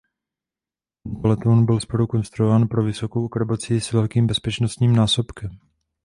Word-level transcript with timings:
Tento 1.03 1.27
letoun 1.27 1.65
byl 1.65 1.79
zprvu 1.79 2.05
zkonstruován 2.07 2.67
pro 2.67 2.83
vysokou 2.83 3.25
akrobacii 3.25 3.81
s 3.81 3.91
velkým 3.91 4.27
bezpečnostním 4.27 4.95
násobkem. 4.95 5.51